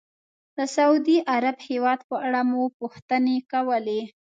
د 0.57 0.59
سعودي 0.75 1.17
عرب 1.31 1.57
هېواد 1.69 1.99
په 2.09 2.15
اړه 2.25 2.41
مو 2.49 2.61
پوښتنې 2.79 3.37
کولې. 3.51 4.01